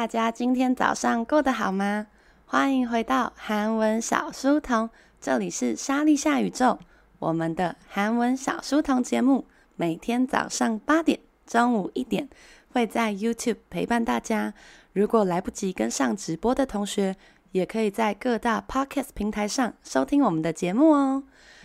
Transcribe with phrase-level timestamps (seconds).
[0.00, 2.06] 大家今天早上过得好吗？
[2.46, 4.88] 欢迎回到韩文小书童，
[5.20, 6.78] 这里是莎莉夏宇宙，
[7.18, 9.44] 我们的韩文小书童节目，
[9.76, 12.30] 每天早上八点、中午一点
[12.72, 14.54] 会在 YouTube 陪伴大家。
[14.94, 17.14] 如果来不及跟上直播的同学，
[17.52, 21.24] 也可以在各大 Podcast 平台上收听我们的节目哦。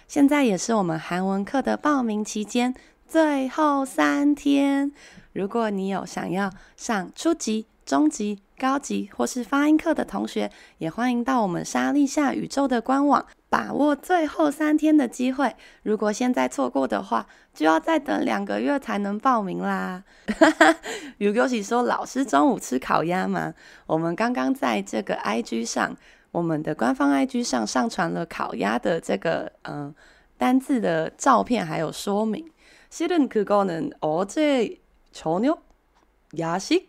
[0.09, 2.75] 现在也是我们韩文课的报名期间，
[3.07, 4.91] 最后三天。
[5.31, 15.54] 如果你有想要上初级、中级、高级或是发音课的同学，也欢迎到我们莎莉夏宇宙的官网，把握最后三天的机会。
[15.82, 20.04] 如果现在错过的话，就要再等两个月才能报名啦。
[21.18, 23.52] 如果是说老师中午吃烤鸭吗？
[23.86, 25.96] 我们刚刚在这个 IG 上，
[26.30, 29.94] 我们的官方 IG 上上传了烤鸭的这个嗯、呃、
[30.38, 32.44] 单字的照片，还有说明。
[32.92, 34.78] 실은그거는어제
[35.12, 35.58] 저녁
[36.38, 36.88] 야식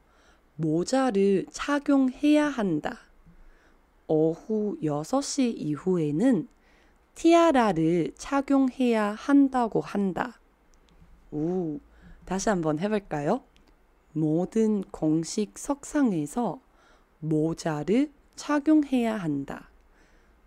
[0.56, 2.98] 모자를 착용해야 한다.
[4.06, 6.48] 오후 6시 이후에는
[7.14, 10.38] 티아라를 착용해야 한다고 한다.
[11.32, 11.78] 우,
[12.24, 13.42] 다시 한번 해볼까요?
[14.12, 16.60] 모든 공식 석상에서
[17.20, 19.68] 모자를 착용해야 한다.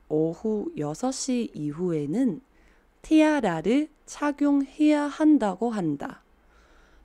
[0.08, 2.42] 오후 6시 이후에는
[3.02, 6.24] 티아라를 착용해야 한다고 한다.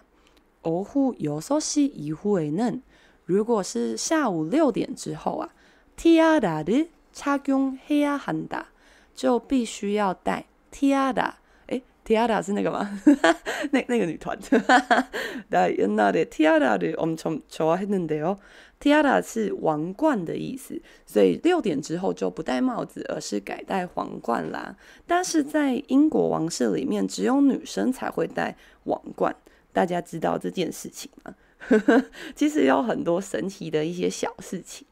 [0.63, 2.81] 오후여섯시이후에는
[3.25, 5.49] 如果是下午六点之后啊，
[5.97, 8.67] 티아라를착용해야한다，
[9.13, 11.33] 就必须要戴티아라。
[11.67, 12.89] 诶，티아라是那个吗？
[13.71, 14.39] 那那个女团。
[15.49, 18.37] 나옛날에티아라를엄청좋아했는데요。
[18.83, 24.75] Tiara 是王冠的意思，所以六点之后就不戴帽子，而是改戴皇冠啦。
[25.05, 28.55] 但是在英国王室里面，只有女生才会戴
[28.85, 29.35] 王冠，
[29.73, 31.35] 大家知道这件事情吗？
[32.35, 34.87] 其实有很多神奇的一些小事情。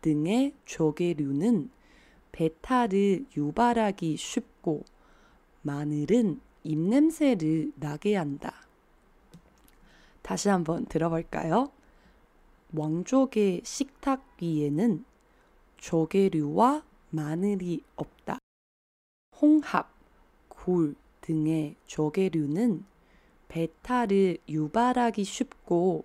[0.00, 1.70] 등의 조개류는
[2.32, 4.84] 배탈을 유발하기 쉽고
[5.62, 8.54] 마늘은 입냄새를 나게 한다.
[10.22, 11.70] 다시 한번 들어볼까요?
[12.72, 15.04] 왕족의 식탁 위에는
[15.78, 18.38] 조개류와 마늘이 없다.
[19.40, 19.92] 홍합,
[20.48, 22.84] 굴 등의 조개류는
[23.48, 26.04] 배탈을 유발하기 쉽고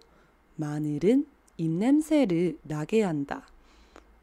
[0.55, 1.27] 마늘은
[1.57, 3.45] 입냄새를 나게 한다.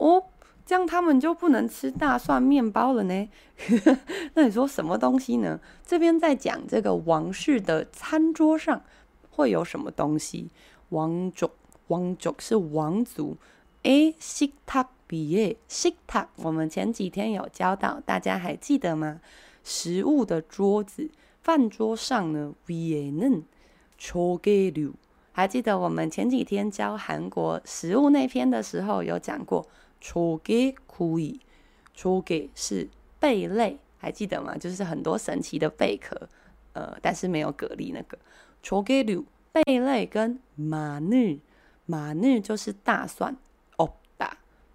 [0.01, 0.23] 어?
[0.65, 3.29] 这样他们就不能吃大蒜面包了呢？
[4.33, 5.57] 那你说什么东西呢？
[5.85, 8.81] 这边在讲这个王室的餐桌上
[9.29, 10.49] 会有什么东西？
[10.89, 11.49] 王族，
[11.88, 13.38] 王族是王族。
[13.83, 19.21] 诶，식탁위에식탁，我们前几天有教到，大家还记得吗？
[19.63, 21.09] 食物的桌子，
[21.41, 22.53] 饭桌上呢？
[22.67, 24.91] 위에는조개류，
[25.31, 29.65] 还记得我们前几天教韩国食物那篇的时候有讲过。
[30.01, 32.88] 초계구이，초계是
[33.19, 34.55] 贝类，还记得吗？
[34.57, 36.29] 就是很多神奇的贝壳，
[36.73, 38.17] 呃，但是没有蛤蜊那个。
[38.63, 43.35] 초계류贝类跟마늘，마늘就是大蒜，
[43.77, 44.31] 없다，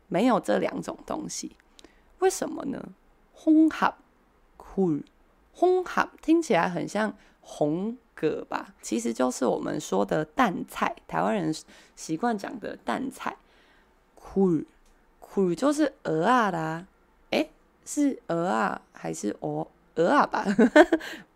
[0.09, 1.57] 没有这两种东西，
[2.19, 2.89] 为什么呢？
[3.45, 8.75] 홍합굴，홍합听起来很像红蛤吧？
[8.83, 11.55] 其实就是我们说的淡菜，台湾人
[11.95, 13.37] 习惯讲的淡菜，
[14.17, 14.65] 굴。
[15.37, 16.87] 苦就是蚵仔啦，
[17.31, 17.51] 诶，
[17.85, 20.45] 是蚵仔还是蚵蚵仔吧？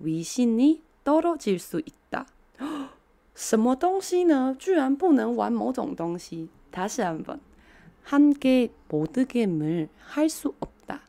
[0.00, 2.26] 위신이 떨어질 수 있다.
[3.34, 4.54] 什么东西呢?
[4.58, 6.48] 居然不能玩某种东西.
[6.70, 7.40] 다시 한번.
[8.02, 11.02] 함께 보드게임을 할 수 없다.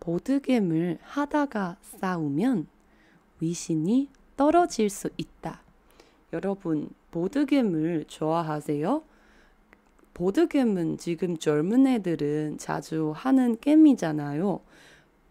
[0.00, 2.68] 보드게임을 하다가 싸우면
[3.40, 5.62] 위신이 떨어질 수 있다.
[6.32, 9.02] 여러분, 보드게임을 좋아하세요?
[10.14, 14.60] 보드게임은 지금 젊은 애들은 자주 하는 게임이잖아요.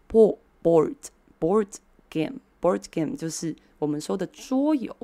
[0.06, 1.10] 보, board,
[1.40, 4.94] board game, board game 就是我们说的桌游.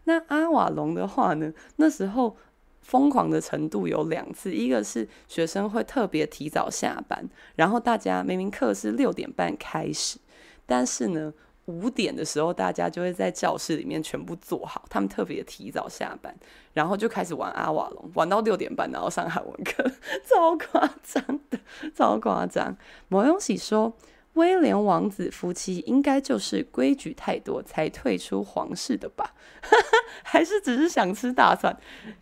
[0.04, 1.52] 那阿瓦隆的话呢？
[1.78, 2.38] 那时候
[2.84, 10.20] 疯狂的程度有两次，一个是学生会特别提早下班，然后大家明明课是六点半开始，
[10.68, 11.34] 但是呢
[11.66, 16.32] 五点的时候大家就会在教室里面全部坐好，他们特别提早下班，
[16.74, 19.84] 然后就开始玩阿瓦隆，玩到六点半，然后上韩文课，
[20.30, 21.58] 超夸张的，
[21.96, 22.78] 超夸张。
[23.08, 23.98] 某东西说。
[24.35, 29.35] 威廉王子夫妻应该就是规矩太多才退出皇室的吧？
[30.23, 31.77] 还是只是想吃大蒜？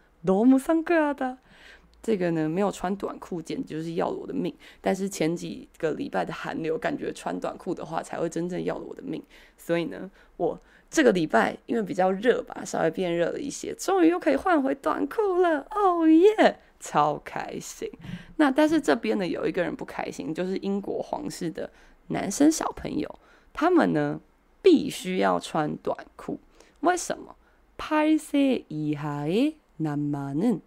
[0.24, 1.38] 너무상쾌하다。
[2.02, 4.54] 这个呢，没有穿短裤简直就是要了我的命。
[4.80, 9.20] 但是前几个礼拜的寒流，感觉穿短裤的话才会真正要了我的命。
[9.56, 15.66] 所以呢，我这个礼拜因为比较热吧，稍微变热了一些，终于又可以换回短裤了。
[15.72, 17.90] 哦耶，超开心。
[18.36, 21.68] 那但是这边呢，有一个人不开心，就是英国皇室的
[22.08, 23.18] 男生小朋友，
[23.52, 24.20] 他们呢
[24.62, 26.38] 必须要穿短裤。
[26.80, 27.34] 为什么？
[27.76, 30.60] 8岁以下的 남마는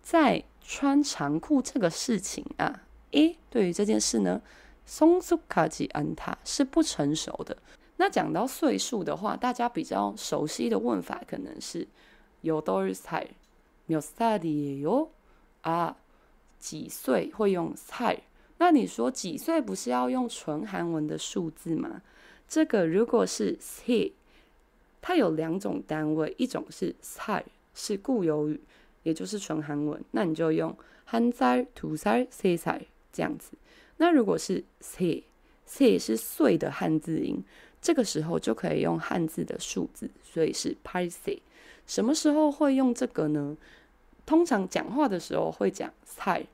[0.00, 4.40] 在穿长裤这个事情啊，诶，对于这件事呢，
[4.86, 7.58] 성숙하지않다是不成熟的。
[7.96, 11.86] 那讲到岁数的话，大家比较熟悉的问法可能是
[12.42, 15.08] 여덟살몇살이에요
[15.60, 15.96] 啊，
[16.58, 18.22] 几岁会用살
[18.59, 22.01] 那你说几岁不是要用纯韩文的数字吗？
[22.47, 24.13] 这个如果是 s e
[25.01, 27.43] 它有两种单位，一种是 s a
[27.75, 28.59] 是固有语，
[29.03, 30.75] 也就是纯韩文，那你就用
[31.09, 33.51] hansai、土 s a s e s a 这样子。
[33.97, 35.23] 那如果是 s e
[35.65, 37.43] s e 是岁的汉字音，
[37.81, 41.39] 这个时候就可以用汉字的数字，所以是 p a i s
[41.85, 43.55] 什么时候会用这个呢？
[44.25, 46.45] 通常讲话的时候会讲 s a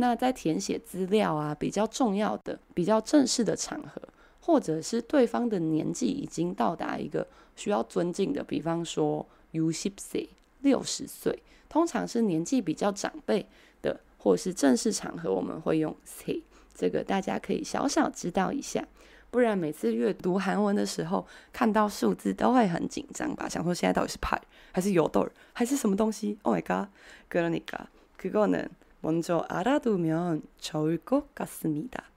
[0.00, 4.02] 那在填写资料啊，比较重要的、比较正式的场合，
[4.40, 7.26] 或者是对方的年纪已经到达一个
[7.56, 10.28] 需要尊敬的，比方说60岁、
[10.60, 13.46] 六十岁，通常是年纪比较长辈
[13.80, 16.42] 的，或者是正式场合，我们会用 세，
[16.74, 18.86] 这个大家可以小小知道一下。
[19.30, 23.48] 不然每次阅读韩文的时候，看到数字都会很紧张吧？
[23.48, 24.40] 想说现在到底是派
[24.72, 26.38] 还是有豆还是什么东西？
[26.42, 28.68] Oh my god！그러니까그거는
[29.01, 32.11] 먼저 알아두면 좋을 것 같습니다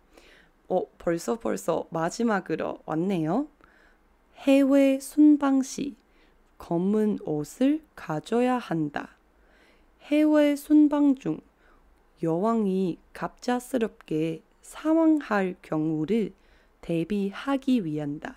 [0.68, 3.48] 어, 벌써 벌써 마지막으로 왔네요.
[4.36, 5.96] 해외 순방 시
[6.58, 9.10] 검은 옷을 가져야 한다.
[10.02, 11.40] 해외 순방 중
[12.22, 16.32] 여왕이 갑작스럽게 사망할 경우를
[16.80, 18.36] 대비하기 위한다.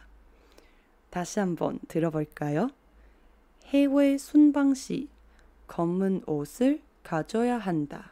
[1.10, 2.70] 다시 한번 들어볼까요?
[3.66, 5.08] 해외 순방 시
[5.68, 8.12] 검은 옷을 가져야 한다.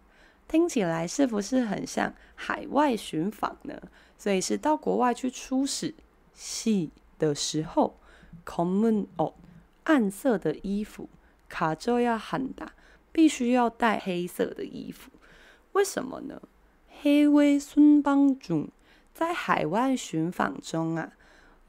[0.50, 3.80] 听起来是不是很像海外寻访呢？
[4.16, 5.94] 所以是到国外去出使
[6.32, 7.96] 戏的时候，
[8.44, 9.34] 검은옷
[9.84, 11.08] 暗色的衣服，
[11.48, 12.72] 卡就要喊打，
[13.12, 15.10] 必须要带黑色的衣服。
[15.72, 16.40] 为什么呢？
[17.02, 18.68] 해외순방 중，
[19.12, 21.12] 在海外寻访中啊，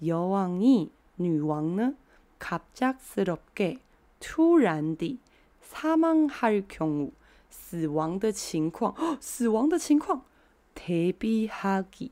[0.01, 1.95] 여왕이女王呢，
[2.39, 3.79] 갑작스럽게
[4.19, 5.19] 突然地
[5.61, 7.11] 사망할 경우，
[7.52, 10.24] 死亡的情况，哦， 死亡的情况。
[10.74, 10.86] 特
[11.18, 12.10] 别哈吉，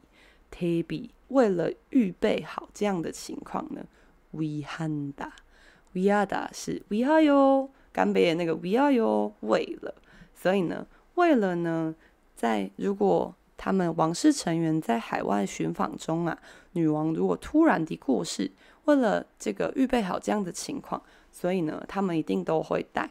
[0.50, 3.82] 特别为了预备好这样的情况呢
[4.32, 5.30] ，we handa
[5.92, 9.94] we are da 是 we are 哟，干杯的那个 we are 哟，为了，
[10.34, 11.94] 所以呢，为了呢，
[12.36, 16.38] 在如果他们王室成员在海外寻访中啊，
[16.72, 18.52] 女王如果突然的过世，
[18.84, 23.10] 为了这个预备好这样的情况，所以呢，他们一定都会带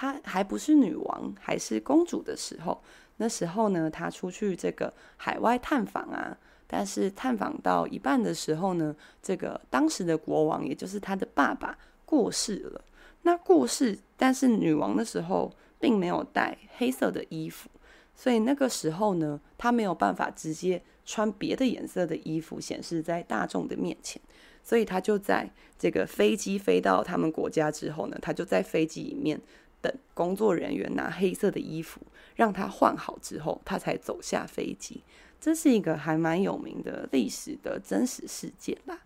[0.00, 2.80] 她还不是女王，还是公主的时候，
[3.16, 6.38] 那时候呢，她出去这个海外探访啊。
[6.70, 12.84] 但是探访到一半的时候呢，这个当时的国王，也就是他的爸爸过世了。
[13.22, 17.68] 那过世，但是女王的时候并没有带黑色的衣服，
[18.14, 24.20] 所以那个时候呢，她没有办法直接穿别的颜色的衣服显示在大众的面前，
[24.62, 29.40] 所以她就在这个飞机飞到他们国家之后呢，她就在飞机里面
[29.81, 31.99] 等工作人员拿黑色的衣服
[32.35, 35.01] 让她换好之后，她才走下飞机。
[35.39, 38.99] 这是一个还蛮有名的历史的真实事件啦。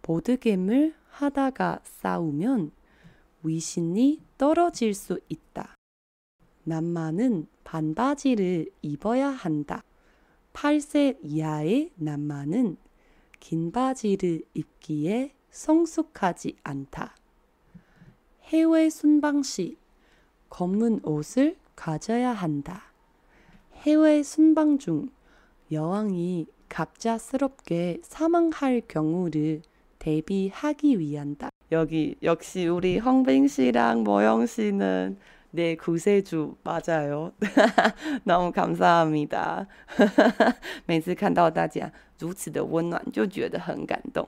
[0.00, 2.72] 보드게임을 하다가 싸우면
[3.42, 5.74] 위신이 떨어질 수 있다.
[6.64, 9.84] 남마는 반바지를 입어야 한다.
[10.54, 12.78] 8세 이하의 남마는
[13.40, 17.15] 긴 바지를 입기에 성숙하지 않다.
[18.43, 19.77] 해외 순방 시
[20.49, 22.83] 검은 옷을 가져야 한다.
[23.77, 25.09] 해외 순방 중
[25.71, 29.61] 여왕이 갑작스럽게 사망할 경우를
[29.99, 31.49] 대비하기 위한다.
[31.71, 35.17] 여기 역시 우리 헝빙 씨랑 모영 씨는
[35.51, 37.31] 네 구세주 맞아요.
[38.23, 39.67] 너무 감사합니다.
[40.85, 44.27] 每次看到大家如此的温暖，就觉得很感动。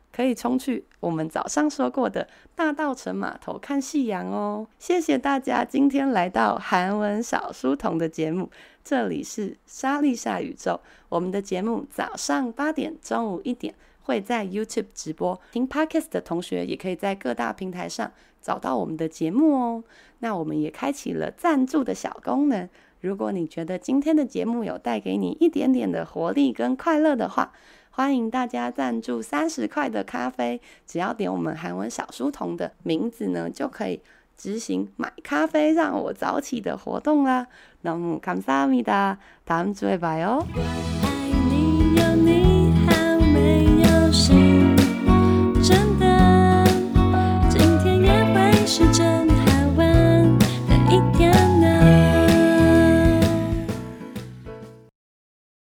[0.11, 4.67] 可以冲去我们早上说过的大稻城码头看夕阳哦。
[4.77, 8.49] 谢谢大家今天来到韩文小书童的节目，
[8.83, 13.73] 这里是莎莉莎宇宙，我们的节目早上八点，中午一点。
[14.03, 19.83] 会在 YouTube 直播，听 Podcast 的同学也可以在各大平台上找到我们的节目哦。
[20.19, 22.67] 那我们也开启了赞助的小功能，
[22.99, 27.53] 如果你觉得今天的节目有带给你一点点的活力跟快乐的话，
[27.90, 34.02] 欢迎大家赞助三十块的咖啡，只要点我们韩文小书童的名字呢，就可以
[34.36, 37.46] 执行买咖啡让我早起的活动啦。
[37.80, 41.09] 那么，감사합니다，다음주에봐요。